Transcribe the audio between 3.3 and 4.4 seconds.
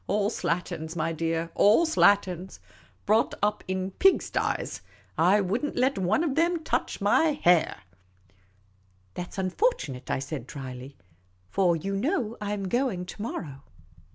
up in pig